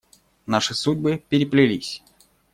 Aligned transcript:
Наши 0.47 0.73
судьбы 0.73 1.23
переплелись. 1.29 2.01